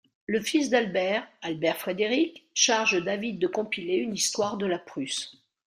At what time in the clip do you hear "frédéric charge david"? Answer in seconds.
1.77-3.37